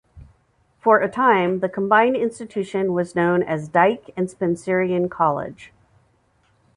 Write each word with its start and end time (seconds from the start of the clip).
For 0.79 0.97
a 0.97 1.07
time 1.07 1.59
the 1.59 1.69
combined 1.69 2.15
institution 2.15 2.93
was 2.93 3.15
known 3.15 3.43
as 3.43 3.67
Dyke 3.67 4.09
and 4.17 4.31
Spencerian 4.31 5.09
College. 5.09 5.71